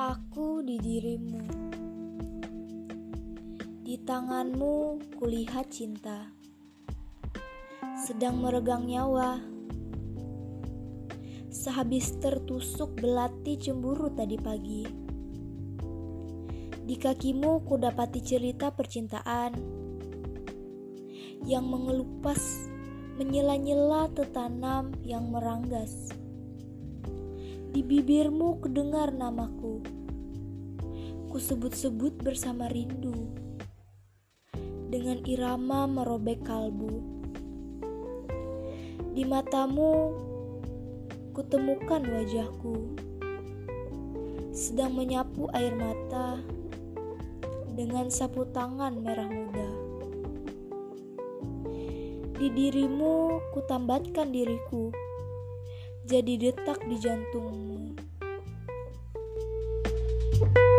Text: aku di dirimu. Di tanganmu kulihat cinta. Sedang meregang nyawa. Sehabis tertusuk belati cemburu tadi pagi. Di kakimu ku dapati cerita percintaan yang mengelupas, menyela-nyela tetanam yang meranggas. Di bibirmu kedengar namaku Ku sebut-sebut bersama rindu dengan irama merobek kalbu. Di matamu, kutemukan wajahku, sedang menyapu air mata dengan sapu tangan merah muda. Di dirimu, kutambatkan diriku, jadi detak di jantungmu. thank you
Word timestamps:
aku 0.00 0.64
di 0.64 0.80
dirimu. 0.80 1.44
Di 3.84 4.00
tanganmu 4.00 4.96
kulihat 5.20 5.68
cinta. 5.68 6.32
Sedang 8.00 8.40
meregang 8.40 8.88
nyawa. 8.88 9.44
Sehabis 11.52 12.16
tertusuk 12.16 12.96
belati 12.96 13.60
cemburu 13.60 14.08
tadi 14.16 14.40
pagi. 14.40 14.84
Di 16.80 16.96
kakimu 16.96 17.68
ku 17.68 17.76
dapati 17.76 18.24
cerita 18.24 18.72
percintaan 18.72 19.52
yang 21.44 21.68
mengelupas, 21.68 22.72
menyela-nyela 23.20 24.08
tetanam 24.16 24.96
yang 25.04 25.28
meranggas. 25.28 26.16
Di 27.70 27.86
bibirmu 27.86 28.58
kedengar 28.58 29.14
namaku 29.14 29.78
Ku 31.30 31.38
sebut-sebut 31.38 32.18
bersama 32.18 32.66
rindu 32.66 33.30
dengan 34.90 35.22
irama 35.22 35.86
merobek 35.86 36.42
kalbu. 36.42 36.98
Di 39.14 39.22
matamu, 39.22 40.10
kutemukan 41.30 42.02
wajahku, 42.02 42.98
sedang 44.50 44.98
menyapu 44.98 45.46
air 45.54 45.70
mata 45.78 46.42
dengan 47.78 48.10
sapu 48.10 48.42
tangan 48.50 48.98
merah 48.98 49.30
muda. 49.30 49.70
Di 52.34 52.50
dirimu, 52.50 53.38
kutambatkan 53.54 54.34
diriku, 54.34 54.90
jadi 56.10 56.50
detak 56.50 56.82
di 56.90 56.98
jantungmu. 56.98 57.94
thank 60.40 60.58
you 60.58 60.69